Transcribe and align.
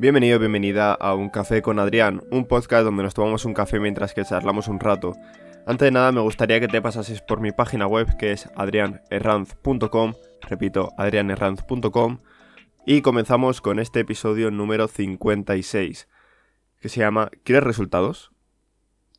Bienvenido, 0.00 0.38
bienvenida 0.38 0.94
a 0.94 1.12
Un 1.12 1.28
Café 1.28 1.60
con 1.60 1.78
Adrián, 1.78 2.22
un 2.30 2.46
podcast 2.46 2.84
donde 2.84 3.02
nos 3.02 3.12
tomamos 3.12 3.44
un 3.44 3.52
café 3.52 3.78
mientras 3.78 4.14
que 4.14 4.24
charlamos 4.24 4.66
un 4.66 4.80
rato. 4.80 5.12
Antes 5.66 5.84
de 5.84 5.90
nada 5.90 6.10
me 6.10 6.22
gustaría 6.22 6.58
que 6.58 6.68
te 6.68 6.80
pasases 6.80 7.20
por 7.20 7.42
mi 7.42 7.52
página 7.52 7.86
web 7.86 8.16
que 8.16 8.32
es 8.32 8.48
adrianerranz.com, 8.56 10.14
repito, 10.48 10.94
adrianerranz.com, 10.96 12.20
y 12.86 13.02
comenzamos 13.02 13.60
con 13.60 13.78
este 13.78 14.00
episodio 14.00 14.50
número 14.50 14.88
56, 14.88 16.08
que 16.80 16.88
se 16.88 17.00
llama 17.00 17.30
¿Quieres 17.44 17.64
resultados? 17.64 18.32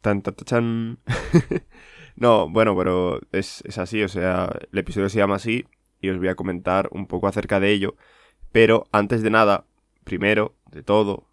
Tan, 0.02 0.23
tan, 0.23 0.34
tan. 0.34 1.00
no, 2.16 2.50
bueno, 2.50 2.75
pero 2.75 3.20
es, 3.32 3.61
es 3.68 3.77
así, 3.77 4.02
o 4.02 4.07
sea, 4.07 4.52
el 4.71 4.79
episodio 4.79 5.09
se 5.09 5.20
llama 5.20 5.36
así 5.36 5.68
y 6.00 6.10
os 6.10 6.18
voy 6.18 6.29
a 6.29 6.36
comentar 6.36 6.89
un 6.92 7.06
poco 7.06 7.28
acerca 7.28 7.60
de 7.60 7.70
ello. 7.70 7.96
Pero 8.52 8.88
antes 8.92 9.21
de 9.21 9.29
nada, 9.29 9.66
primero 10.04 10.55
de 10.71 10.83
todo, 10.83 11.28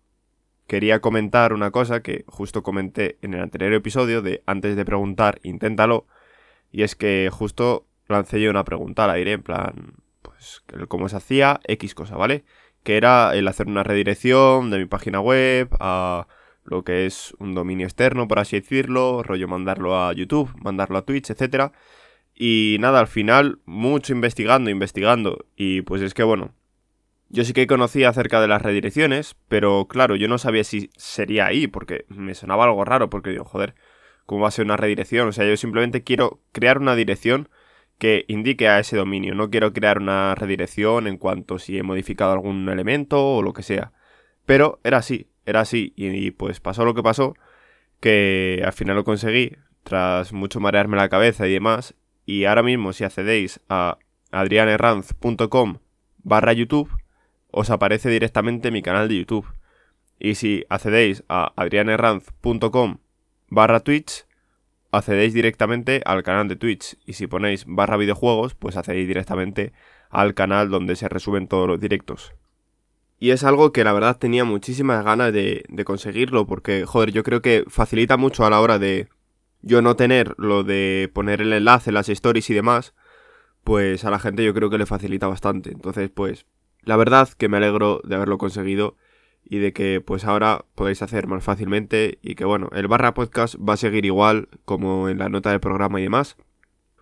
quería 0.66 1.00
comentar 1.00 1.52
una 1.52 1.70
cosa 1.70 2.02
que 2.02 2.24
justo 2.28 2.62
comenté 2.62 3.18
en 3.22 3.34
el 3.34 3.40
anterior 3.40 3.72
episodio 3.72 4.22
de 4.22 4.42
antes 4.46 4.76
de 4.76 4.84
preguntar, 4.84 5.40
inténtalo. 5.42 6.06
Y 6.70 6.82
es 6.82 6.94
que 6.94 7.30
justo 7.32 7.86
lancé 8.06 8.40
yo 8.40 8.50
una 8.50 8.64
pregunta 8.64 9.04
al 9.04 9.10
aire, 9.10 9.32
en 9.32 9.42
plan, 9.42 9.94
pues, 10.22 10.62
cómo 10.88 11.08
se 11.08 11.16
hacía 11.16 11.60
X 11.64 11.94
cosa, 11.94 12.16
¿vale? 12.16 12.44
Que 12.82 12.96
era 12.96 13.34
el 13.34 13.48
hacer 13.48 13.66
una 13.66 13.82
redirección 13.82 14.70
de 14.70 14.78
mi 14.78 14.86
página 14.86 15.20
web 15.20 15.68
a 15.80 16.28
lo 16.64 16.84
que 16.84 17.06
es 17.06 17.34
un 17.38 17.54
dominio 17.54 17.86
externo, 17.86 18.28
por 18.28 18.38
así 18.38 18.60
decirlo, 18.60 19.22
rollo 19.22 19.48
mandarlo 19.48 19.98
a 19.98 20.12
YouTube, 20.12 20.52
mandarlo 20.62 20.98
a 20.98 21.02
Twitch, 21.02 21.30
etcétera. 21.30 21.72
Y 22.34 22.76
nada, 22.80 23.00
al 23.00 23.08
final, 23.08 23.60
mucho 23.64 24.12
investigando, 24.12 24.70
investigando. 24.70 25.46
Y 25.56 25.82
pues 25.82 26.02
es 26.02 26.14
que 26.14 26.22
bueno, 26.22 26.54
yo 27.28 27.44
sí 27.44 27.52
que 27.52 27.66
conocía 27.66 28.08
acerca 28.08 28.40
de 28.40 28.48
las 28.48 28.62
redirecciones, 28.62 29.36
pero 29.48 29.86
claro, 29.86 30.16
yo 30.16 30.28
no 30.28 30.38
sabía 30.38 30.64
si 30.64 30.90
sería 30.96 31.46
ahí, 31.46 31.66
porque 31.66 32.04
me 32.08 32.34
sonaba 32.34 32.64
algo 32.64 32.84
raro, 32.84 33.10
porque 33.10 33.30
digo, 33.30 33.44
joder, 33.44 33.74
¿cómo 34.26 34.42
va 34.42 34.48
a 34.48 34.52
ser 34.52 34.64
una 34.64 34.76
redirección? 34.76 35.28
O 35.28 35.32
sea, 35.32 35.46
yo 35.46 35.56
simplemente 35.56 36.02
quiero 36.02 36.40
crear 36.52 36.78
una 36.78 36.94
dirección 36.94 37.48
que 37.98 38.24
indique 38.28 38.68
a 38.68 38.78
ese 38.78 38.96
dominio. 38.96 39.34
No 39.34 39.50
quiero 39.50 39.72
crear 39.72 39.98
una 39.98 40.34
redirección 40.34 41.06
en 41.06 41.18
cuanto 41.18 41.58
si 41.58 41.78
he 41.78 41.82
modificado 41.82 42.32
algún 42.32 42.68
elemento 42.68 43.22
o 43.22 43.42
lo 43.42 43.52
que 43.52 43.62
sea. 43.62 43.92
Pero 44.46 44.80
era 44.84 44.98
así, 44.98 45.28
era 45.44 45.60
así. 45.60 45.92
Y, 45.96 46.30
pues 46.30 46.60
pasó 46.60 46.84
lo 46.84 46.94
que 46.94 47.02
pasó, 47.02 47.34
que 48.00 48.62
al 48.64 48.72
final 48.72 48.96
lo 48.96 49.04
conseguí, 49.04 49.56
tras 49.82 50.32
mucho 50.32 50.60
marearme 50.60 50.96
la 50.96 51.08
cabeza 51.08 51.46
y 51.46 51.52
demás. 51.52 51.94
Y 52.24 52.44
ahora 52.44 52.62
mismo 52.62 52.92
si 52.92 53.04
accedéis 53.04 53.60
a 53.68 53.98
adrianerranz.com 54.30 55.78
barra 56.22 56.52
YouTube, 56.52 56.90
os 57.50 57.70
aparece 57.70 58.10
directamente 58.10 58.70
mi 58.70 58.82
canal 58.82 59.08
de 59.08 59.18
YouTube. 59.18 59.46
Y 60.18 60.34
si 60.34 60.64
accedéis 60.68 61.24
a 61.28 61.52
adrianerranz.com 61.56 62.98
barra 63.48 63.80
Twitch, 63.80 64.26
accedéis 64.90 65.32
directamente 65.34 66.02
al 66.04 66.22
canal 66.22 66.48
de 66.48 66.56
Twitch. 66.56 66.96
Y 67.06 67.14
si 67.14 67.26
ponéis 67.26 67.64
barra 67.66 67.96
videojuegos, 67.96 68.54
pues 68.54 68.76
accedéis 68.76 69.08
directamente 69.08 69.72
al 70.10 70.34
canal 70.34 70.70
donde 70.70 70.96
se 70.96 71.08
resumen 71.08 71.48
todos 71.48 71.68
los 71.68 71.80
directos. 71.80 72.34
Y 73.20 73.30
es 73.30 73.42
algo 73.42 73.72
que 73.72 73.84
la 73.84 73.92
verdad 73.92 74.18
tenía 74.18 74.44
muchísimas 74.44 75.04
ganas 75.04 75.32
de, 75.32 75.64
de 75.68 75.84
conseguirlo, 75.84 76.46
porque, 76.46 76.84
joder, 76.84 77.10
yo 77.10 77.24
creo 77.24 77.42
que 77.42 77.64
facilita 77.68 78.16
mucho 78.16 78.46
a 78.46 78.50
la 78.50 78.60
hora 78.60 78.78
de 78.78 79.08
yo 79.60 79.82
no 79.82 79.96
tener 79.96 80.34
lo 80.38 80.62
de 80.62 81.10
poner 81.12 81.40
el 81.40 81.52
enlace, 81.52 81.90
las 81.90 82.08
stories 82.08 82.48
y 82.50 82.54
demás, 82.54 82.94
pues 83.64 84.04
a 84.04 84.10
la 84.10 84.20
gente 84.20 84.44
yo 84.44 84.54
creo 84.54 84.70
que 84.70 84.78
le 84.78 84.86
facilita 84.86 85.26
bastante. 85.26 85.72
Entonces, 85.72 86.10
pues, 86.10 86.46
la 86.88 86.96
verdad 86.96 87.28
que 87.28 87.50
me 87.50 87.58
alegro 87.58 88.00
de 88.02 88.14
haberlo 88.14 88.38
conseguido 88.38 88.96
y 89.44 89.58
de 89.58 89.74
que 89.74 90.00
pues 90.00 90.24
ahora 90.24 90.64
podéis 90.74 91.02
hacer 91.02 91.26
más 91.26 91.44
fácilmente 91.44 92.18
y 92.22 92.34
que 92.34 92.46
bueno, 92.46 92.70
el 92.72 92.88
barra 92.88 93.12
podcast 93.12 93.56
va 93.56 93.74
a 93.74 93.76
seguir 93.76 94.06
igual 94.06 94.48
como 94.64 95.10
en 95.10 95.18
la 95.18 95.28
nota 95.28 95.50
del 95.50 95.60
programa 95.60 96.00
y 96.00 96.04
demás. 96.04 96.38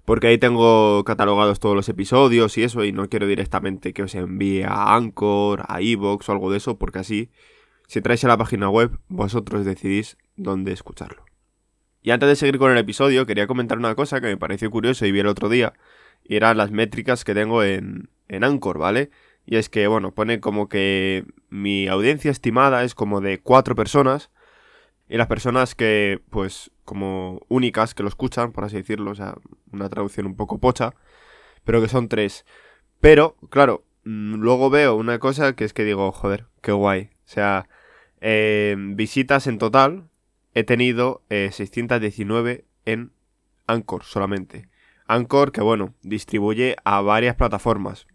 Porque 0.04 0.26
ahí 0.26 0.38
tengo 0.38 1.04
catalogados 1.04 1.60
todos 1.60 1.76
los 1.76 1.88
episodios 1.88 2.58
y 2.58 2.64
eso 2.64 2.82
y 2.82 2.90
no 2.90 3.08
quiero 3.08 3.28
directamente 3.28 3.92
que 3.92 4.02
os 4.02 4.16
envíe 4.16 4.64
a 4.64 4.96
Anchor, 4.96 5.62
a 5.68 5.80
Evox 5.80 6.28
o 6.28 6.32
algo 6.32 6.50
de 6.50 6.56
eso 6.56 6.76
porque 6.78 6.98
así, 6.98 7.30
si 7.86 8.00
traéis 8.00 8.24
a 8.24 8.28
la 8.28 8.36
página 8.36 8.68
web, 8.68 8.98
vosotros 9.06 9.64
decidís 9.64 10.16
dónde 10.34 10.72
escucharlo. 10.72 11.24
Y 12.02 12.10
antes 12.10 12.28
de 12.28 12.34
seguir 12.34 12.58
con 12.58 12.72
el 12.72 12.78
episodio, 12.78 13.24
quería 13.24 13.46
comentar 13.46 13.78
una 13.78 13.94
cosa 13.94 14.20
que 14.20 14.26
me 14.26 14.36
pareció 14.36 14.68
curioso 14.68 15.06
y 15.06 15.12
vi 15.12 15.20
el 15.20 15.28
otro 15.28 15.48
día, 15.48 15.74
y 16.24 16.34
eran 16.34 16.56
las 16.56 16.72
métricas 16.72 17.22
que 17.22 17.34
tengo 17.34 17.62
en, 17.62 18.10
en 18.26 18.42
Anchor, 18.42 18.78
¿vale? 18.78 19.10
Y 19.46 19.56
es 19.56 19.68
que, 19.68 19.86
bueno, 19.86 20.12
pone 20.12 20.40
como 20.40 20.68
que 20.68 21.24
mi 21.48 21.86
audiencia 21.86 22.32
estimada 22.32 22.82
es 22.82 22.94
como 22.94 23.20
de 23.20 23.38
cuatro 23.38 23.76
personas. 23.76 24.30
Y 25.08 25.16
las 25.16 25.28
personas 25.28 25.76
que, 25.76 26.20
pues, 26.30 26.72
como 26.84 27.40
únicas 27.48 27.94
que 27.94 28.02
lo 28.02 28.08
escuchan, 28.08 28.52
por 28.52 28.64
así 28.64 28.76
decirlo, 28.76 29.12
o 29.12 29.14
sea, 29.14 29.36
una 29.72 29.88
traducción 29.88 30.26
un 30.26 30.36
poco 30.36 30.58
pocha, 30.58 30.94
pero 31.64 31.80
que 31.80 31.88
son 31.88 32.08
tres. 32.08 32.44
Pero, 33.00 33.36
claro, 33.50 33.84
mm, 34.04 34.34
luego 34.34 34.68
veo 34.68 34.96
una 34.96 35.20
cosa 35.20 35.54
que 35.54 35.64
es 35.64 35.72
que 35.72 35.84
digo, 35.84 36.10
joder, 36.10 36.46
qué 36.60 36.72
guay. 36.72 37.10
O 37.24 37.28
sea, 37.28 37.68
eh, 38.20 38.74
visitas 38.78 39.46
en 39.46 39.58
total 39.58 40.08
he 40.54 40.64
tenido 40.64 41.22
619 41.28 42.52
eh, 42.52 42.64
en 42.84 43.12
Anchor 43.68 44.02
solamente. 44.02 44.68
Anchor 45.06 45.52
que, 45.52 45.60
bueno, 45.60 45.94
distribuye 46.02 46.76
a 46.84 47.00
varias 47.00 47.36
plataformas 47.36 48.08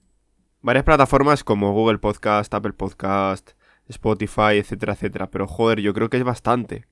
varias 0.61 0.85
plataformas 0.85 1.43
como 1.43 1.73
Google 1.73 1.97
Podcast, 1.97 2.53
Apple 2.53 2.73
Podcast, 2.73 3.51
Spotify, 3.87 4.57
etcétera, 4.57 4.93
etcétera. 4.93 5.29
Pero 5.29 5.47
joder, 5.47 5.81
yo 5.81 5.93
creo 5.93 6.09
que 6.09 6.17
es 6.17 6.23
bastante. 6.23 6.85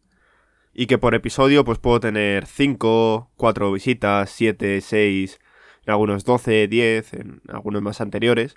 Y 0.74 0.88
que 0.88 0.97
por 0.97 1.16
episodio 1.16 1.63
pues 1.66 1.80
puedo 1.80 2.00
tener 2.00 2.46
5, 2.46 3.31
4 3.35 3.72
visitas, 3.72 4.30
7, 4.31 4.81
6, 4.81 5.40
en 5.85 5.91
algunos 5.91 6.25
12, 6.25 6.68
10, 6.68 7.13
en 7.13 7.41
algunos 7.47 7.81
más 7.81 8.02
anteriores. 8.02 8.56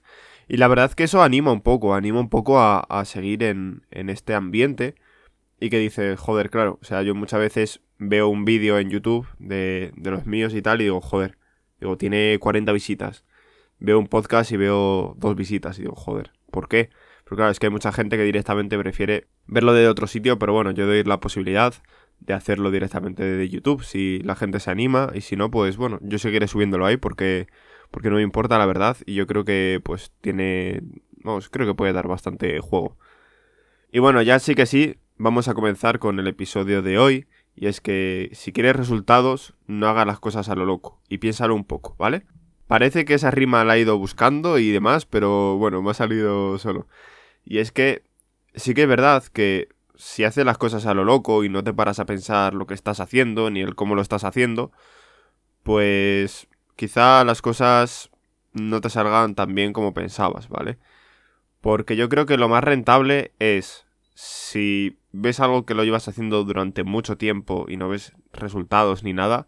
Y 0.49 0.56
la 0.56 0.69
verdad 0.69 0.93
que 0.93 1.05
eso 1.05 1.23
anima 1.23 1.53
un 1.53 1.62
poco, 1.62 1.94
anima 1.94 2.21
un 2.21 2.29
poco 2.29 2.61
a, 2.61 3.05
seguir 3.05 3.43
en, 3.43 3.87
en, 3.91 4.11
este 4.11 4.34
ambiente. 4.34 4.94
Y 5.61 5.71
que 5.71 5.79
dice, 5.79 6.17
joder, 6.17 6.50
claro, 6.50 6.79
o 6.83 6.84
sea, 6.84 7.03
yo 7.03 7.15
muchas 7.15 7.41
veces 7.41 7.81
veo 7.99 8.29
un 8.29 8.44
vídeo 8.44 8.79
en 8.79 8.91
YouTube 8.91 9.29
de, 9.39 9.93
de 9.97 10.11
los 10.11 10.27
míos 10.27 10.55
y 10.55 10.62
tal 10.62 10.81
y 10.81 10.84
digo, 10.84 11.00
joder, 11.00 11.39
digo, 11.81 11.97
tiene 11.97 12.37
40 12.41 12.73
visitas 12.73 13.25
veo 13.82 13.98
un 13.98 14.06
podcast 14.06 14.53
y 14.53 14.56
veo 14.56 15.15
dos 15.19 15.34
visitas 15.34 15.78
y 15.78 15.82
digo, 15.82 15.94
joder, 15.97 16.32
¿por 16.50 16.69
qué? 16.69 16.91
Porque 17.25 17.37
claro, 17.37 17.50
es 17.50 17.59
que 17.59 17.66
hay 17.66 17.72
mucha 17.72 17.93
gente 17.93 18.16
que 18.16 18.22
directamente 18.22 18.78
prefiere 18.78 19.26
verlo 19.47 19.72
de 19.72 19.88
otro 19.88 20.06
sitio, 20.06 20.38
pero 20.38 20.53
bueno, 20.53 20.70
yo 20.70 20.87
doy 20.87 21.03
la 21.03 21.20
posibilidad 21.20 21.75
de 22.20 22.34
hacerlo 22.34 22.70
directamente 22.70 23.25
de 23.25 23.48
YouTube 23.48 23.82
si 23.82 24.20
la 24.20 24.37
gente 24.37 24.60
se 24.60 24.70
anima 24.70 25.10
y 25.15 25.22
si 25.22 25.34
no, 25.34 25.50
pues 25.50 25.76
bueno, 25.76 25.98
yo 26.03 26.19
seguiré 26.19 26.47
subiéndolo 26.47 26.87
ahí 26.87 26.97
porque, 26.97 27.48
porque 27.91 28.10
no 28.10 28.16
me 28.16 28.22
importa 28.22 28.59
la 28.59 28.66
verdad 28.66 28.97
y 29.04 29.15
yo 29.15 29.26
creo 29.26 29.44
que 29.44 29.81
pues 29.82 30.12
tiene, 30.20 30.82
vamos, 31.25 31.49
creo 31.49 31.66
que 31.66 31.75
puede 31.75 31.93
dar 31.93 32.06
bastante 32.06 32.60
juego. 32.60 32.97
Y 33.91 33.99
bueno, 33.99 34.22
ya 34.22 34.38
sí 34.38 34.54
que 34.54 34.66
sí, 34.66 34.97
vamos 35.19 35.49
a 35.49 35.54
comenzar 35.54 35.99
con 35.99 36.20
el 36.20 36.28
episodio 36.28 36.82
de 36.82 36.99
hoy 36.99 37.26
y 37.56 37.66
es 37.66 37.81
que 37.81 38.31
si 38.32 38.53
quieres 38.53 38.76
resultados, 38.76 39.54
no 39.66 39.88
hagas 39.88 40.06
las 40.06 40.20
cosas 40.20 40.49
a 40.49 40.54
lo 40.54 40.64
loco 40.64 41.00
y 41.09 41.19
piénsalo 41.19 41.54
un 41.54 41.64
poco, 41.64 41.97
¿vale? 41.99 42.25
Parece 42.72 43.05
que 43.05 43.12
esa 43.12 43.31
rima 43.31 43.65
la 43.65 43.77
he 43.77 43.81
ido 43.81 43.99
buscando 43.99 44.59
y 44.59 44.71
demás, 44.71 45.05
pero 45.05 45.59
bueno, 45.59 45.83
me 45.83 45.91
ha 45.91 45.94
salido 45.94 46.59
solo. 46.59 46.87
Y 47.44 47.59
es 47.59 47.71
que 47.71 48.03
sí 48.55 48.72
que 48.72 48.84
es 48.84 48.88
verdad 48.88 49.22
que 49.25 49.69
si 49.94 50.25
haces 50.25 50.47
las 50.47 50.56
cosas 50.56 50.87
a 50.87 50.94
lo 50.94 51.05
loco 51.05 51.44
y 51.44 51.50
no 51.50 51.62
te 51.62 51.75
paras 51.75 51.99
a 51.99 52.06
pensar 52.06 52.55
lo 52.55 52.66
que 52.66 52.72
estás 52.72 52.99
haciendo 52.99 53.50
ni 53.50 53.61
el 53.61 53.75
cómo 53.75 53.94
lo 53.94 54.00
estás 54.00 54.25
haciendo, 54.25 54.72
pues 55.62 56.49
quizá 56.75 57.23
las 57.25 57.43
cosas 57.43 58.11
no 58.55 58.81
te 58.81 58.88
salgan 58.88 59.35
tan 59.35 59.55
bien 59.55 59.75
como 59.75 59.93
pensabas, 59.93 60.49
¿vale? 60.49 60.79
Porque 61.61 61.94
yo 61.94 62.08
creo 62.08 62.25
que 62.25 62.38
lo 62.38 62.49
más 62.49 62.64
rentable 62.64 63.32
es 63.38 63.85
si 64.14 64.99
ves 65.11 65.41
algo 65.41 65.67
que 65.67 65.75
lo 65.75 65.85
llevas 65.85 66.08
haciendo 66.08 66.43
durante 66.44 66.85
mucho 66.85 67.19
tiempo 67.19 67.67
y 67.69 67.76
no 67.76 67.91
ves 67.91 68.14
resultados 68.32 69.05
ni 69.05 69.12
nada, 69.12 69.47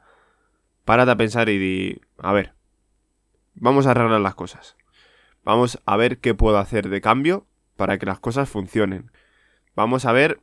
párate 0.84 1.12
a 1.12 1.16
pensar 1.16 1.48
y 1.48 1.56
di, 1.56 2.00
a 2.18 2.34
ver, 2.34 2.53
Vamos 3.64 3.86
a 3.86 3.92
arreglar 3.92 4.20
las 4.20 4.34
cosas. 4.34 4.76
Vamos 5.42 5.80
a 5.86 5.96
ver 5.96 6.18
qué 6.18 6.34
puedo 6.34 6.58
hacer 6.58 6.90
de 6.90 7.00
cambio 7.00 7.46
para 7.76 7.96
que 7.96 8.04
las 8.04 8.20
cosas 8.20 8.46
funcionen. 8.46 9.10
Vamos 9.74 10.04
a 10.04 10.12
ver 10.12 10.42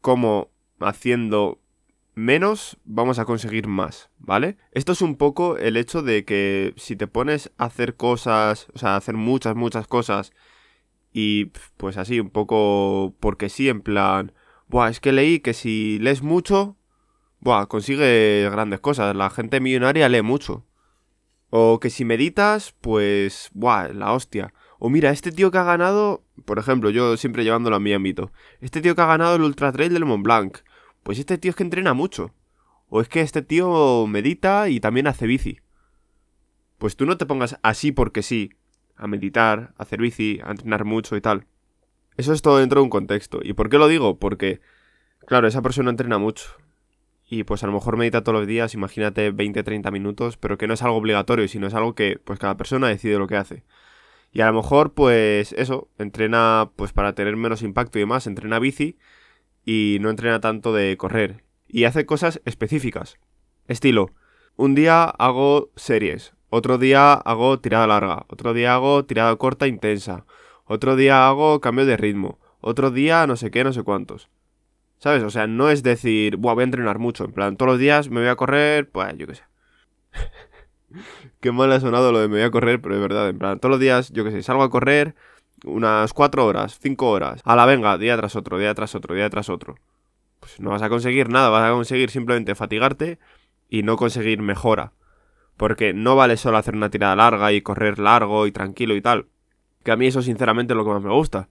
cómo 0.00 0.50
haciendo 0.80 1.60
menos 2.16 2.76
vamos 2.84 3.20
a 3.20 3.26
conseguir 3.26 3.68
más, 3.68 4.10
¿vale? 4.18 4.56
Esto 4.72 4.90
es 4.90 5.02
un 5.02 5.14
poco 5.14 5.56
el 5.56 5.76
hecho 5.76 6.02
de 6.02 6.24
que 6.24 6.74
si 6.76 6.96
te 6.96 7.06
pones 7.06 7.52
a 7.58 7.66
hacer 7.66 7.94
cosas, 7.94 8.66
o 8.74 8.78
sea, 8.78 8.94
a 8.94 8.96
hacer 8.96 9.14
muchas, 9.14 9.54
muchas 9.54 9.86
cosas 9.86 10.32
y 11.12 11.52
pues 11.76 11.96
así, 11.96 12.18
un 12.18 12.30
poco 12.30 13.14
porque 13.20 13.50
sí, 13.50 13.68
en 13.68 13.82
plan, 13.82 14.32
buah, 14.66 14.88
es 14.88 14.98
que 14.98 15.12
leí 15.12 15.38
que 15.38 15.54
si 15.54 16.00
lees 16.00 16.22
mucho, 16.22 16.76
buah, 17.38 17.66
consigue 17.66 18.48
grandes 18.50 18.80
cosas, 18.80 19.14
la 19.14 19.30
gente 19.30 19.60
millonaria 19.60 20.08
lee 20.08 20.22
mucho. 20.22 20.64
O 21.50 21.80
que 21.80 21.90
si 21.90 22.04
meditas, 22.04 22.74
pues, 22.80 23.50
buah, 23.54 23.88
la 23.92 24.12
hostia. 24.12 24.52
O 24.78 24.90
mira, 24.90 25.10
este 25.10 25.32
tío 25.32 25.50
que 25.50 25.58
ha 25.58 25.64
ganado 25.64 26.22
por 26.44 26.58
ejemplo, 26.58 26.90
yo 26.90 27.16
siempre 27.16 27.44
llevándolo 27.44 27.76
a 27.76 27.80
mi 27.80 27.92
ámbito. 27.92 28.32
Este 28.60 28.80
tío 28.80 28.94
que 28.94 29.02
ha 29.02 29.06
ganado 29.06 29.36
el 29.36 29.42
Ultra 29.42 29.72
Trail 29.72 29.92
del 29.92 30.04
Mont 30.04 30.24
Blanc. 30.24 30.58
Pues 31.02 31.18
este 31.18 31.38
tío 31.38 31.50
es 31.50 31.56
que 31.56 31.62
entrena 31.62 31.94
mucho. 31.94 32.34
O 32.88 33.00
es 33.00 33.08
que 33.08 33.20
este 33.20 33.42
tío 33.42 34.06
medita 34.06 34.68
y 34.68 34.80
también 34.80 35.06
hace 35.06 35.26
bici. 35.26 35.60
Pues 36.78 36.96
tú 36.96 37.06
no 37.06 37.18
te 37.18 37.26
pongas 37.26 37.58
así 37.62 37.92
porque 37.92 38.22
sí, 38.22 38.52
a 38.96 39.06
meditar, 39.06 39.74
a 39.76 39.82
hacer 39.82 40.00
bici, 40.00 40.40
a 40.44 40.52
entrenar 40.52 40.84
mucho 40.84 41.16
y 41.16 41.20
tal. 41.20 41.46
Eso 42.16 42.32
es 42.32 42.42
todo 42.42 42.58
dentro 42.58 42.80
de 42.80 42.84
un 42.84 42.90
contexto. 42.90 43.40
¿Y 43.42 43.52
por 43.52 43.68
qué 43.68 43.78
lo 43.78 43.88
digo? 43.88 44.18
Porque, 44.18 44.60
claro, 45.26 45.48
esa 45.48 45.62
persona 45.62 45.90
entrena 45.90 46.18
mucho. 46.18 46.48
Y 47.28 47.44
pues 47.44 47.62
a 47.62 47.66
lo 47.66 47.74
mejor 47.74 47.96
medita 47.96 48.22
todos 48.24 48.38
los 48.38 48.46
días, 48.46 48.74
imagínate 48.74 49.30
20, 49.30 49.62
30 49.62 49.90
minutos, 49.90 50.38
pero 50.38 50.56
que 50.56 50.66
no 50.66 50.74
es 50.74 50.82
algo 50.82 50.96
obligatorio, 50.96 51.46
sino 51.46 51.66
es 51.66 51.74
algo 51.74 51.94
que 51.94 52.18
pues 52.24 52.38
cada 52.38 52.56
persona 52.56 52.88
decide 52.88 53.18
lo 53.18 53.26
que 53.26 53.36
hace. 53.36 53.64
Y 54.32 54.40
a 54.40 54.46
lo 54.46 54.54
mejor 54.54 54.94
pues 54.94 55.52
eso, 55.52 55.88
entrena 55.98 56.70
pues 56.76 56.92
para 56.92 57.14
tener 57.14 57.36
menos 57.36 57.62
impacto 57.62 57.98
y 57.98 58.02
demás, 58.02 58.26
entrena 58.26 58.58
bici 58.58 58.98
y 59.64 59.98
no 60.00 60.10
entrena 60.10 60.40
tanto 60.40 60.72
de 60.72 60.96
correr. 60.96 61.44
Y 61.66 61.84
hace 61.84 62.06
cosas 62.06 62.40
específicas. 62.46 63.18
Estilo, 63.66 64.12
un 64.56 64.74
día 64.74 65.04
hago 65.04 65.70
series, 65.76 66.32
otro 66.48 66.78
día 66.78 67.12
hago 67.12 67.60
tirada 67.60 67.86
larga, 67.86 68.24
otro 68.28 68.54
día 68.54 68.74
hago 68.74 69.04
tirada 69.04 69.36
corta 69.36 69.66
intensa, 69.66 70.24
otro 70.64 70.96
día 70.96 71.28
hago 71.28 71.60
cambio 71.60 71.84
de 71.84 71.98
ritmo, 71.98 72.38
otro 72.60 72.90
día 72.90 73.26
no 73.26 73.36
sé 73.36 73.50
qué, 73.50 73.64
no 73.64 73.74
sé 73.74 73.82
cuántos. 73.82 74.30
¿Sabes? 74.98 75.22
O 75.22 75.30
sea, 75.30 75.46
no 75.46 75.70
es 75.70 75.82
decir, 75.82 76.36
Buah, 76.36 76.54
voy 76.54 76.62
a 76.62 76.64
entrenar 76.64 76.98
mucho. 76.98 77.24
En 77.24 77.32
plan, 77.32 77.56
todos 77.56 77.72
los 77.72 77.78
días 77.78 78.10
me 78.10 78.20
voy 78.20 78.28
a 78.28 78.36
correr, 78.36 78.88
pues 78.90 79.16
yo 79.16 79.26
qué 79.26 79.36
sé. 79.36 79.42
qué 81.40 81.52
mal 81.52 81.70
ha 81.72 81.80
sonado 81.80 82.12
lo 82.12 82.18
de 82.18 82.28
me 82.28 82.34
voy 82.34 82.42
a 82.42 82.50
correr, 82.50 82.80
pero 82.80 82.94
es 82.94 83.00
verdad. 83.00 83.28
En 83.28 83.38
plan, 83.38 83.60
todos 83.60 83.70
los 83.70 83.80
días, 83.80 84.10
yo 84.12 84.24
qué 84.24 84.32
sé, 84.32 84.42
salgo 84.42 84.62
a 84.62 84.70
correr 84.70 85.14
unas 85.64 86.12
4 86.12 86.46
horas, 86.46 86.78
5 86.80 87.10
horas. 87.10 87.40
A 87.44 87.56
la 87.56 87.66
venga, 87.66 87.96
día 87.98 88.16
tras 88.16 88.36
otro, 88.36 88.58
día 88.58 88.74
tras 88.74 88.94
otro, 88.94 89.14
día 89.14 89.30
tras 89.30 89.48
otro. 89.48 89.76
Pues 90.40 90.60
no 90.60 90.70
vas 90.70 90.82
a 90.82 90.88
conseguir 90.88 91.28
nada, 91.28 91.48
vas 91.48 91.70
a 91.70 91.72
conseguir 91.72 92.10
simplemente 92.10 92.54
fatigarte 92.54 93.18
y 93.68 93.82
no 93.82 93.96
conseguir 93.96 94.40
mejora. 94.40 94.92
Porque 95.56 95.92
no 95.92 96.16
vale 96.16 96.36
solo 96.36 96.58
hacer 96.58 96.74
una 96.74 96.90
tirada 96.90 97.16
larga 97.16 97.52
y 97.52 97.62
correr 97.62 97.98
largo 97.98 98.46
y 98.46 98.52
tranquilo 98.52 98.94
y 98.94 99.00
tal. 99.00 99.26
Que 99.84 99.90
a 99.90 99.96
mí 99.96 100.06
eso 100.06 100.22
sinceramente 100.22 100.72
es 100.72 100.76
lo 100.76 100.84
que 100.84 100.90
más 100.90 101.02
me 101.02 101.12
gusta. 101.12 101.48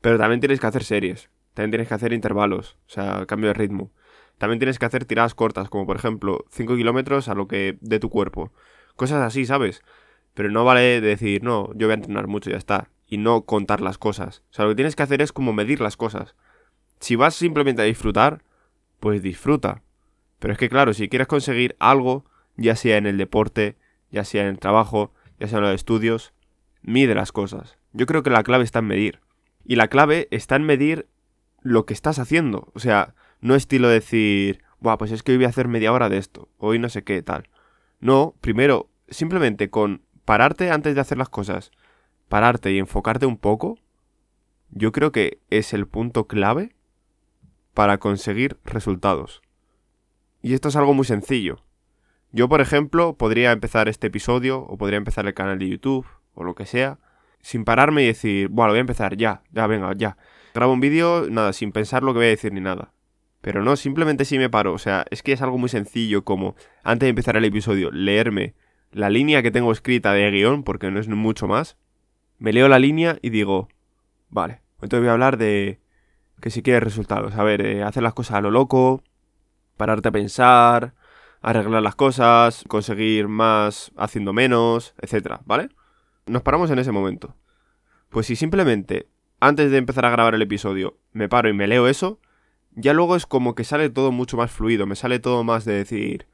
Pero 0.00 0.18
también 0.18 0.40
tienes 0.40 0.60
que 0.60 0.66
hacer 0.66 0.84
series. 0.84 1.30
También 1.58 1.72
tienes 1.72 1.88
que 1.88 1.94
hacer 1.94 2.12
intervalos, 2.12 2.76
o 2.86 2.90
sea, 2.90 3.26
cambio 3.26 3.48
de 3.48 3.54
ritmo. 3.54 3.90
También 4.38 4.60
tienes 4.60 4.78
que 4.78 4.86
hacer 4.86 5.04
tiradas 5.06 5.34
cortas, 5.34 5.68
como 5.68 5.86
por 5.86 5.96
ejemplo 5.96 6.44
5 6.50 6.76
kilómetros 6.76 7.26
a 7.26 7.34
lo 7.34 7.48
que 7.48 7.78
de 7.80 7.98
tu 7.98 8.10
cuerpo. 8.10 8.52
Cosas 8.94 9.22
así, 9.22 9.44
¿sabes? 9.44 9.82
Pero 10.34 10.52
no 10.52 10.64
vale 10.64 11.00
decir, 11.00 11.42
no, 11.42 11.72
yo 11.74 11.88
voy 11.88 11.94
a 11.94 11.94
entrenar 11.94 12.28
mucho 12.28 12.48
y 12.48 12.52
ya 12.52 12.58
está. 12.58 12.90
Y 13.08 13.18
no 13.18 13.42
contar 13.42 13.80
las 13.80 13.98
cosas. 13.98 14.44
O 14.52 14.54
sea, 14.54 14.66
lo 14.66 14.70
que 14.70 14.76
tienes 14.76 14.94
que 14.94 15.02
hacer 15.02 15.20
es 15.20 15.32
como 15.32 15.52
medir 15.52 15.80
las 15.80 15.96
cosas. 15.96 16.36
Si 17.00 17.16
vas 17.16 17.34
simplemente 17.34 17.82
a 17.82 17.86
disfrutar, 17.86 18.44
pues 19.00 19.20
disfruta. 19.20 19.82
Pero 20.38 20.52
es 20.52 20.60
que 20.60 20.68
claro, 20.68 20.94
si 20.94 21.08
quieres 21.08 21.26
conseguir 21.26 21.74
algo, 21.80 22.24
ya 22.56 22.76
sea 22.76 22.98
en 22.98 23.06
el 23.06 23.18
deporte, 23.18 23.74
ya 24.12 24.22
sea 24.22 24.42
en 24.42 24.48
el 24.50 24.60
trabajo, 24.60 25.12
ya 25.40 25.48
sea 25.48 25.58
en 25.58 25.64
los 25.64 25.74
estudios, 25.74 26.32
mide 26.82 27.16
las 27.16 27.32
cosas. 27.32 27.78
Yo 27.94 28.06
creo 28.06 28.22
que 28.22 28.30
la 28.30 28.44
clave 28.44 28.62
está 28.62 28.78
en 28.78 28.86
medir. 28.86 29.18
Y 29.64 29.74
la 29.74 29.88
clave 29.88 30.28
está 30.30 30.54
en 30.54 30.62
medir 30.62 31.08
lo 31.68 31.86
que 31.86 31.94
estás 31.94 32.18
haciendo. 32.18 32.70
O 32.74 32.78
sea, 32.78 33.14
no 33.40 33.54
estilo 33.54 33.88
decir, 33.88 34.62
Buah, 34.80 34.96
pues 34.96 35.12
es 35.12 35.22
que 35.22 35.32
hoy 35.32 35.38
voy 35.38 35.46
a 35.46 35.50
hacer 35.50 35.68
media 35.68 35.92
hora 35.92 36.08
de 36.08 36.18
esto, 36.18 36.48
hoy 36.58 36.78
no 36.78 36.88
sé 36.88 37.04
qué 37.04 37.22
tal. 37.22 37.48
No, 38.00 38.34
primero, 38.40 38.88
simplemente 39.08 39.70
con 39.70 40.02
pararte 40.24 40.70
antes 40.70 40.94
de 40.94 41.00
hacer 41.00 41.18
las 41.18 41.28
cosas, 41.28 41.70
pararte 42.28 42.72
y 42.72 42.78
enfocarte 42.78 43.26
un 43.26 43.36
poco, 43.36 43.78
yo 44.70 44.92
creo 44.92 45.12
que 45.12 45.40
es 45.50 45.72
el 45.72 45.86
punto 45.86 46.26
clave 46.26 46.74
para 47.74 47.98
conseguir 47.98 48.58
resultados. 48.64 49.42
Y 50.42 50.54
esto 50.54 50.68
es 50.68 50.76
algo 50.76 50.94
muy 50.94 51.04
sencillo. 51.04 51.64
Yo, 52.30 52.48
por 52.48 52.60
ejemplo, 52.60 53.14
podría 53.16 53.52
empezar 53.52 53.88
este 53.88 54.08
episodio 54.08 54.60
o 54.60 54.76
podría 54.76 54.98
empezar 54.98 55.26
el 55.26 55.34
canal 55.34 55.58
de 55.58 55.68
YouTube 55.68 56.06
o 56.34 56.44
lo 56.44 56.54
que 56.54 56.66
sea, 56.66 56.98
sin 57.40 57.64
pararme 57.64 58.02
y 58.02 58.06
decir, 58.06 58.48
bueno, 58.48 58.72
voy 58.72 58.78
a 58.78 58.82
empezar 58.82 59.16
ya, 59.16 59.42
ya, 59.50 59.66
venga, 59.66 59.92
ya. 59.96 60.16
Grabo 60.58 60.72
un 60.72 60.80
vídeo, 60.80 61.28
nada, 61.30 61.52
sin 61.52 61.70
pensar 61.70 62.02
lo 62.02 62.12
que 62.12 62.18
voy 62.18 62.26
a 62.26 62.30
decir 62.30 62.52
ni 62.52 62.60
nada. 62.60 62.92
Pero 63.42 63.62
no, 63.62 63.76
simplemente 63.76 64.24
si 64.24 64.38
me 64.38 64.50
paro, 64.50 64.72
o 64.72 64.78
sea, 64.78 65.04
es 65.08 65.22
que 65.22 65.30
es 65.30 65.40
algo 65.40 65.56
muy 65.56 65.68
sencillo 65.68 66.24
como, 66.24 66.56
antes 66.82 67.06
de 67.06 67.10
empezar 67.10 67.36
el 67.36 67.44
episodio, 67.44 67.92
leerme 67.92 68.56
la 68.90 69.08
línea 69.08 69.40
que 69.40 69.52
tengo 69.52 69.70
escrita 69.70 70.12
de 70.12 70.28
guion, 70.32 70.64
porque 70.64 70.90
no 70.90 70.98
es 70.98 71.06
mucho 71.06 71.46
más. 71.46 71.78
Me 72.38 72.52
leo 72.52 72.66
la 72.66 72.80
línea 72.80 73.20
y 73.22 73.30
digo, 73.30 73.68
vale, 74.30 74.62
entonces 74.82 74.98
voy 74.98 75.10
a 75.10 75.12
hablar 75.12 75.38
de 75.38 75.80
que 76.40 76.50
si 76.50 76.64
quieres 76.64 76.82
resultados. 76.82 77.36
A 77.36 77.44
ver, 77.44 77.64
eh, 77.64 77.84
hacer 77.84 78.02
las 78.02 78.14
cosas 78.14 78.38
a 78.38 78.40
lo 78.40 78.50
loco, 78.50 79.04
pararte 79.76 80.08
a 80.08 80.10
pensar, 80.10 80.92
arreglar 81.40 81.84
las 81.84 81.94
cosas, 81.94 82.64
conseguir 82.66 83.28
más 83.28 83.92
haciendo 83.96 84.32
menos, 84.32 84.96
etcétera, 85.00 85.40
¿vale? 85.44 85.68
Nos 86.26 86.42
paramos 86.42 86.68
en 86.72 86.80
ese 86.80 86.90
momento. 86.90 87.36
Pues 88.08 88.26
si 88.26 88.34
simplemente, 88.34 89.06
antes 89.40 89.70
de 89.70 89.78
empezar 89.78 90.04
a 90.04 90.10
grabar 90.10 90.34
el 90.34 90.42
episodio, 90.42 90.96
me 91.12 91.28
paro 91.28 91.48
y 91.48 91.52
me 91.52 91.66
leo 91.66 91.88
eso, 91.88 92.20
ya 92.74 92.92
luego 92.92 93.16
es 93.16 93.26
como 93.26 93.54
que 93.54 93.64
sale 93.64 93.90
todo 93.90 94.12
mucho 94.12 94.36
más 94.36 94.50
fluido, 94.50 94.86
me 94.86 94.96
sale 94.96 95.18
todo 95.18 95.44
más 95.44 95.64
de 95.64 95.74
decir, 95.74 96.26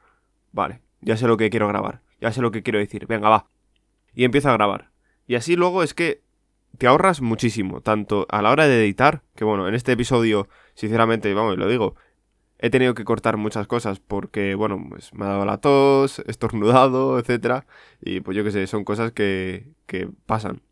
vale, 0.52 0.80
ya 1.00 1.16
sé 1.16 1.26
lo 1.26 1.36
que 1.36 1.50
quiero 1.50 1.68
grabar, 1.68 2.02
ya 2.20 2.32
sé 2.32 2.40
lo 2.40 2.50
que 2.50 2.62
quiero 2.62 2.78
decir, 2.78 3.06
venga, 3.06 3.28
va. 3.28 3.48
Y 4.14 4.24
empiezo 4.24 4.50
a 4.50 4.54
grabar. 4.54 4.90
Y 5.26 5.34
así 5.34 5.56
luego 5.56 5.82
es 5.82 5.94
que 5.94 6.22
te 6.78 6.86
ahorras 6.86 7.20
muchísimo, 7.20 7.80
tanto 7.80 8.26
a 8.30 8.42
la 8.42 8.50
hora 8.50 8.66
de 8.66 8.84
editar, 8.84 9.22
que 9.36 9.44
bueno, 9.44 9.68
en 9.68 9.74
este 9.74 9.92
episodio, 9.92 10.48
sinceramente, 10.74 11.32
vamos, 11.34 11.56
lo 11.56 11.68
digo, 11.68 11.94
he 12.58 12.70
tenido 12.70 12.94
que 12.94 13.04
cortar 13.04 13.36
muchas 13.36 13.66
cosas 13.66 14.00
porque, 14.00 14.54
bueno, 14.54 14.82
pues 14.88 15.12
me 15.14 15.24
ha 15.24 15.28
dado 15.28 15.44
la 15.44 15.58
tos, 15.58 16.20
estornudado, 16.20 17.18
etcétera, 17.18 17.66
y 18.00 18.20
pues 18.20 18.36
yo 18.36 18.44
qué 18.44 18.50
sé, 18.50 18.66
son 18.66 18.84
cosas 18.84 19.12
que, 19.12 19.68
que 19.86 20.08
pasan. 20.26 20.62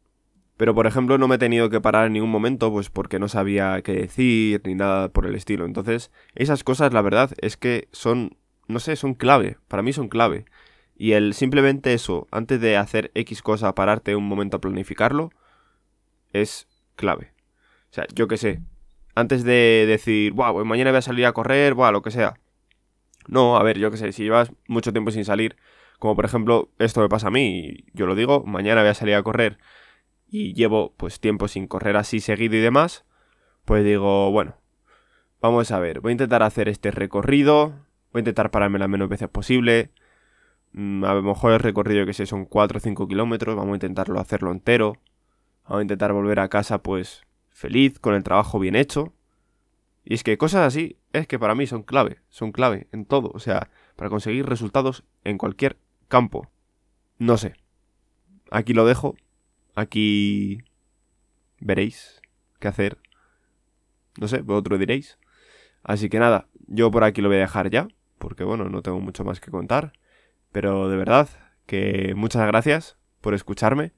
Pero 0.56 0.74
por 0.74 0.86
ejemplo 0.86 1.18
no 1.18 1.28
me 1.28 1.36
he 1.36 1.38
tenido 1.38 1.70
que 1.70 1.80
parar 1.80 2.06
en 2.06 2.12
ningún 2.12 2.30
momento 2.30 2.70
pues 2.70 2.90
porque 2.90 3.18
no 3.18 3.28
sabía 3.28 3.80
qué 3.82 3.92
decir 3.92 4.60
ni 4.64 4.74
nada 4.74 5.08
por 5.08 5.26
el 5.26 5.34
estilo. 5.34 5.64
Entonces 5.64 6.10
esas 6.34 6.64
cosas 6.64 6.92
la 6.92 7.02
verdad 7.02 7.30
es 7.38 7.56
que 7.56 7.88
son, 7.92 8.36
no 8.68 8.78
sé, 8.78 8.96
son 8.96 9.14
clave. 9.14 9.58
Para 9.68 9.82
mí 9.82 9.92
son 9.92 10.08
clave. 10.08 10.44
Y 10.96 11.12
el 11.12 11.34
simplemente 11.34 11.94
eso, 11.94 12.28
antes 12.30 12.60
de 12.60 12.76
hacer 12.76 13.10
X 13.14 13.42
cosa, 13.42 13.74
pararte 13.74 14.14
un 14.14 14.28
momento 14.28 14.58
a 14.58 14.60
planificarlo, 14.60 15.30
es 16.32 16.68
clave. 16.96 17.32
O 17.90 17.94
sea, 17.94 18.06
yo 18.14 18.28
qué 18.28 18.36
sé, 18.36 18.60
antes 19.14 19.44
de 19.44 19.84
decir, 19.86 20.32
wow, 20.32 20.54
pues 20.54 20.66
mañana 20.66 20.90
voy 20.90 20.98
a 20.98 21.02
salir 21.02 21.26
a 21.26 21.32
correr, 21.32 21.74
buah, 21.74 21.92
lo 21.92 22.02
que 22.02 22.10
sea. 22.10 22.34
No, 23.26 23.56
a 23.56 23.62
ver, 23.62 23.78
yo 23.78 23.90
qué 23.90 23.96
sé, 23.96 24.12
si 24.12 24.24
llevas 24.24 24.52
mucho 24.68 24.92
tiempo 24.92 25.10
sin 25.10 25.24
salir, 25.24 25.56
como 25.98 26.16
por 26.16 26.24
ejemplo 26.24 26.70
esto 26.78 27.00
me 27.00 27.08
pasa 27.08 27.28
a 27.28 27.30
mí, 27.30 27.84
yo 27.92 28.06
lo 28.06 28.14
digo, 28.14 28.44
mañana 28.44 28.80
voy 28.82 28.90
a 28.90 28.94
salir 28.94 29.14
a 29.14 29.22
correr 29.22 29.58
y 30.32 30.54
llevo 30.54 30.94
pues 30.96 31.20
tiempo 31.20 31.46
sin 31.46 31.68
correr 31.68 31.96
así 31.96 32.18
seguido 32.18 32.56
y 32.56 32.60
demás, 32.60 33.04
pues 33.66 33.84
digo, 33.84 34.30
bueno, 34.32 34.56
vamos 35.42 35.70
a 35.70 35.78
ver, 35.78 36.00
voy 36.00 36.10
a 36.10 36.12
intentar 36.12 36.42
hacer 36.42 36.70
este 36.70 36.90
recorrido, 36.90 37.68
voy 38.12 38.20
a 38.20 38.20
intentar 38.20 38.50
pararme 38.50 38.78
las 38.78 38.88
menos 38.88 39.10
veces 39.10 39.28
posible, 39.28 39.90
mm, 40.72 41.04
a 41.04 41.12
lo 41.12 41.22
mejor 41.22 41.52
el 41.52 41.58
recorrido 41.60 42.06
que 42.06 42.14
sé 42.14 42.24
son 42.24 42.46
4 42.46 42.78
o 42.78 42.80
5 42.80 43.06
kilómetros, 43.06 43.54
vamos 43.54 43.74
a 43.74 43.76
intentarlo 43.76 44.18
hacerlo 44.18 44.50
entero, 44.50 44.94
vamos 45.64 45.80
a 45.80 45.82
intentar 45.82 46.14
volver 46.14 46.40
a 46.40 46.48
casa 46.48 46.82
pues 46.82 47.24
feliz, 47.50 47.98
con 47.98 48.14
el 48.14 48.24
trabajo 48.24 48.58
bien 48.58 48.74
hecho. 48.74 49.12
Y 50.04 50.14
es 50.14 50.24
que 50.24 50.38
cosas 50.38 50.66
así 50.66 50.96
es 51.12 51.26
que 51.26 51.38
para 51.38 51.54
mí 51.54 51.66
son 51.66 51.82
clave, 51.82 52.22
son 52.30 52.52
clave 52.52 52.88
en 52.90 53.04
todo, 53.04 53.30
o 53.34 53.38
sea, 53.38 53.70
para 53.96 54.08
conseguir 54.08 54.46
resultados 54.46 55.04
en 55.24 55.36
cualquier 55.36 55.76
campo. 56.08 56.50
No 57.18 57.36
sé. 57.36 57.54
Aquí 58.50 58.72
lo 58.72 58.86
dejo. 58.86 59.14
Aquí 59.74 60.62
veréis 61.60 62.20
qué 62.58 62.68
hacer. 62.68 62.98
No 64.18 64.28
sé, 64.28 64.42
vosotros 64.42 64.78
diréis. 64.78 65.18
Así 65.82 66.08
que 66.08 66.18
nada, 66.18 66.48
yo 66.66 66.90
por 66.90 67.04
aquí 67.04 67.22
lo 67.22 67.28
voy 67.28 67.38
a 67.38 67.40
dejar 67.40 67.70
ya, 67.70 67.88
porque 68.18 68.44
bueno, 68.44 68.68
no 68.68 68.82
tengo 68.82 69.00
mucho 69.00 69.24
más 69.24 69.40
que 69.40 69.50
contar. 69.50 69.92
Pero 70.52 70.88
de 70.88 70.96
verdad, 70.96 71.28
que 71.66 72.14
muchas 72.14 72.46
gracias 72.46 72.98
por 73.20 73.34
escucharme. 73.34 73.92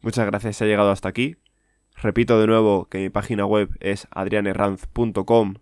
Muchas 0.00 0.26
gracias 0.26 0.56
si 0.56 0.64
ha 0.64 0.66
llegado 0.66 0.90
hasta 0.90 1.08
aquí. 1.08 1.36
Repito 1.96 2.38
de 2.40 2.46
nuevo 2.46 2.86
que 2.88 2.98
mi 2.98 3.10
página 3.10 3.46
web 3.46 3.70
es 3.80 4.06
adrianerranz.com 4.10 5.54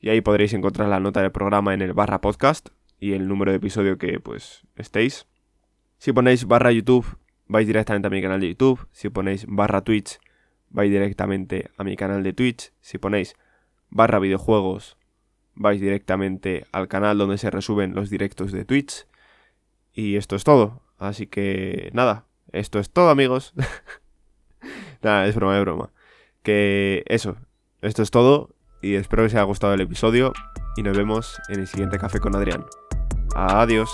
y 0.00 0.08
ahí 0.08 0.20
podréis 0.20 0.54
encontrar 0.54 0.88
la 0.88 1.00
nota 1.00 1.20
del 1.20 1.32
programa 1.32 1.74
en 1.74 1.82
el 1.82 1.92
barra 1.92 2.20
podcast 2.20 2.70
y 2.98 3.12
el 3.12 3.28
número 3.28 3.52
de 3.52 3.58
episodio 3.58 3.98
que 3.98 4.18
pues 4.20 4.66
estéis. 4.76 5.26
Si 5.98 6.12
ponéis 6.12 6.46
barra 6.46 6.72
YouTube 6.72 7.18
vais 7.46 7.66
directamente 7.66 8.08
a 8.08 8.10
mi 8.10 8.22
canal 8.22 8.40
de 8.40 8.48
YouTube. 8.48 8.86
Si 8.92 9.08
ponéis 9.08 9.46
barra 9.48 9.82
Twitch 9.82 10.18
vais 10.70 10.90
directamente 10.90 11.70
a 11.76 11.84
mi 11.84 11.96
canal 11.96 12.22
de 12.22 12.32
Twitch. 12.32 12.72
Si 12.80 12.98
ponéis 12.98 13.36
barra 13.90 14.18
videojuegos 14.18 14.96
vais 15.54 15.80
directamente 15.80 16.66
al 16.72 16.88
canal 16.88 17.18
donde 17.18 17.38
se 17.38 17.50
resuben 17.50 17.94
los 17.94 18.10
directos 18.10 18.52
de 18.52 18.64
Twitch. 18.64 19.06
Y 19.92 20.16
esto 20.16 20.36
es 20.36 20.44
todo. 20.44 20.82
Así 20.98 21.26
que 21.26 21.90
nada, 21.92 22.26
esto 22.52 22.78
es 22.78 22.90
todo 22.90 23.10
amigos. 23.10 23.54
Nada, 25.02 25.26
es 25.26 25.34
broma, 25.34 25.56
es 25.56 25.60
broma. 25.62 25.90
que 26.42 27.04
eso, 27.06 27.36
esto 27.82 28.02
es 28.02 28.10
todo 28.10 28.54
y 28.82 28.94
espero 28.94 29.22
que 29.22 29.26
os 29.26 29.34
haya 29.34 29.42
gustado 29.42 29.74
el 29.74 29.80
episodio 29.80 30.32
y 30.76 30.82
nos 30.82 30.96
vemos 30.96 31.40
en 31.48 31.60
el 31.60 31.66
siguiente 31.66 31.98
café 31.98 32.20
con 32.20 32.34
Adrián. 32.34 32.64
Adiós. 33.34 33.90